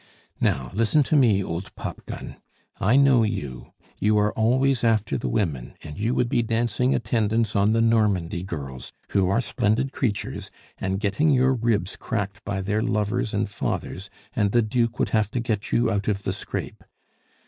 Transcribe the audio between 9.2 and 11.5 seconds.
are splendid creatures, and getting